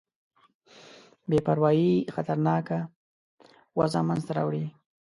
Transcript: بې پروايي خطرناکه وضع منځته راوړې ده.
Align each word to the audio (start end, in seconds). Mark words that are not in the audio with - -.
بې 1.29 1.39
پروايي 1.45 1.93
خطرناکه 2.13 2.79
وضع 3.77 4.01
منځته 4.07 4.31
راوړې 4.37 4.61
ده. 4.65 4.69